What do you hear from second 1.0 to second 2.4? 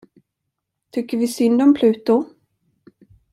vi synd om Pluto?